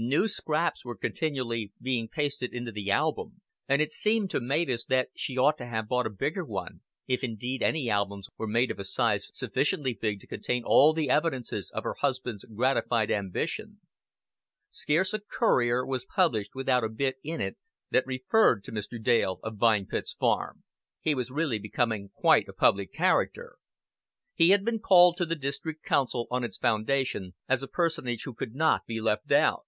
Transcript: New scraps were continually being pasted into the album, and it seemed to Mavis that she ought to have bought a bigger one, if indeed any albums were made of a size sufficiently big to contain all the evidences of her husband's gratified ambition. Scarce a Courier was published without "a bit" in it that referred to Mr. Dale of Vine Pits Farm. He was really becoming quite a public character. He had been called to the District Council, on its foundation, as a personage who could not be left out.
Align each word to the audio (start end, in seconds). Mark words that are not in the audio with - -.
New 0.00 0.28
scraps 0.28 0.84
were 0.84 0.96
continually 0.96 1.72
being 1.82 2.06
pasted 2.06 2.54
into 2.54 2.70
the 2.70 2.88
album, 2.88 3.40
and 3.68 3.82
it 3.82 3.90
seemed 3.90 4.30
to 4.30 4.38
Mavis 4.38 4.84
that 4.84 5.08
she 5.16 5.36
ought 5.36 5.58
to 5.58 5.66
have 5.66 5.88
bought 5.88 6.06
a 6.06 6.10
bigger 6.10 6.44
one, 6.44 6.82
if 7.08 7.24
indeed 7.24 7.64
any 7.64 7.90
albums 7.90 8.28
were 8.38 8.46
made 8.46 8.70
of 8.70 8.78
a 8.78 8.84
size 8.84 9.28
sufficiently 9.34 9.94
big 9.94 10.20
to 10.20 10.28
contain 10.28 10.62
all 10.64 10.92
the 10.92 11.10
evidences 11.10 11.68
of 11.74 11.82
her 11.82 11.94
husband's 11.94 12.44
gratified 12.44 13.10
ambition. 13.10 13.80
Scarce 14.70 15.12
a 15.12 15.18
Courier 15.18 15.84
was 15.84 16.04
published 16.04 16.54
without 16.54 16.84
"a 16.84 16.88
bit" 16.88 17.16
in 17.24 17.40
it 17.40 17.56
that 17.90 18.06
referred 18.06 18.62
to 18.62 18.70
Mr. 18.70 19.02
Dale 19.02 19.40
of 19.42 19.56
Vine 19.56 19.86
Pits 19.86 20.14
Farm. 20.14 20.62
He 21.00 21.12
was 21.12 21.32
really 21.32 21.58
becoming 21.58 22.10
quite 22.10 22.46
a 22.48 22.52
public 22.52 22.92
character. 22.92 23.56
He 24.36 24.50
had 24.50 24.64
been 24.64 24.78
called 24.78 25.16
to 25.16 25.26
the 25.26 25.34
District 25.34 25.82
Council, 25.84 26.28
on 26.30 26.44
its 26.44 26.56
foundation, 26.56 27.34
as 27.48 27.64
a 27.64 27.66
personage 27.66 28.22
who 28.22 28.32
could 28.34 28.54
not 28.54 28.86
be 28.86 29.00
left 29.00 29.32
out. 29.32 29.64